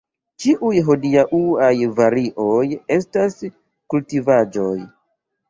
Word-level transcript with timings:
Ĉiuj 0.43 0.69
hodiaŭaj 0.87 1.69
varioj 1.99 2.65
estas 2.97 3.37
kultivaĵoj. 3.97 4.75